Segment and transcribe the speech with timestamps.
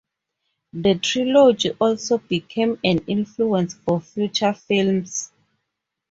[0.73, 5.31] The trilogy also became an influence for future films.